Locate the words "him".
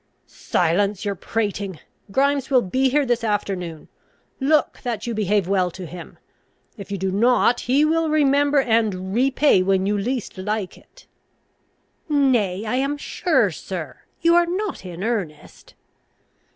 5.85-6.17